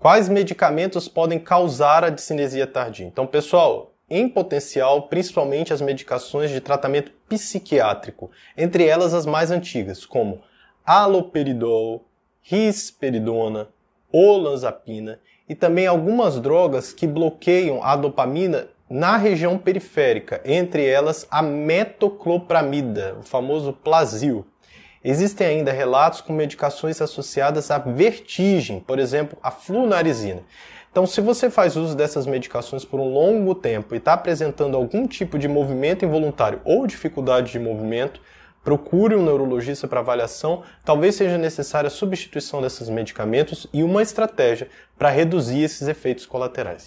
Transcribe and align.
Quais 0.00 0.28
medicamentos 0.28 1.08
podem 1.08 1.40
causar 1.40 2.04
a 2.04 2.08
discinesia 2.08 2.68
tardia? 2.68 3.04
Então, 3.04 3.26
pessoal, 3.26 3.94
em 4.08 4.28
potencial, 4.28 5.08
principalmente 5.08 5.72
as 5.72 5.80
medicações 5.80 6.52
de 6.52 6.60
tratamento 6.60 7.10
psiquiátrico, 7.28 8.30
entre 8.56 8.86
elas 8.86 9.12
as 9.12 9.26
mais 9.26 9.50
antigas, 9.50 10.06
como 10.06 10.40
aloperidol, 10.86 12.04
risperidona, 12.40 13.66
olanzapina 14.12 15.18
e 15.48 15.54
também 15.56 15.88
algumas 15.88 16.38
drogas 16.38 16.92
que 16.92 17.04
bloqueiam 17.06 17.82
a 17.82 17.96
dopamina 17.96 18.68
na 18.88 19.16
região 19.16 19.58
periférica, 19.58 20.40
entre 20.44 20.86
elas 20.86 21.26
a 21.28 21.42
metoclopramida, 21.42 23.16
o 23.18 23.24
famoso 23.24 23.72
Plasil. 23.72 24.46
Existem 25.04 25.46
ainda 25.46 25.72
relatos 25.72 26.20
com 26.20 26.32
medicações 26.32 27.00
associadas 27.00 27.70
à 27.70 27.78
vertigem, 27.78 28.80
por 28.80 28.98
exemplo, 28.98 29.38
a 29.42 29.50
flunarizina. 29.50 30.42
Então, 30.90 31.06
se 31.06 31.20
você 31.20 31.48
faz 31.48 31.76
uso 31.76 31.94
dessas 31.94 32.26
medicações 32.26 32.84
por 32.84 32.98
um 32.98 33.12
longo 33.12 33.54
tempo 33.54 33.94
e 33.94 33.98
está 33.98 34.14
apresentando 34.14 34.76
algum 34.76 35.06
tipo 35.06 35.38
de 35.38 35.46
movimento 35.46 36.04
involuntário 36.04 36.60
ou 36.64 36.86
dificuldade 36.86 37.52
de 37.52 37.58
movimento, 37.58 38.20
procure 38.64 39.14
um 39.14 39.24
neurologista 39.24 39.86
para 39.86 40.00
avaliação. 40.00 40.62
Talvez 40.84 41.14
seja 41.14 41.38
necessária 41.38 41.88
a 41.88 41.90
substituição 41.90 42.60
desses 42.60 42.88
medicamentos 42.88 43.66
e 43.72 43.82
uma 43.82 44.02
estratégia 44.02 44.68
para 44.98 45.10
reduzir 45.10 45.62
esses 45.62 45.86
efeitos 45.86 46.26
colaterais. 46.26 46.86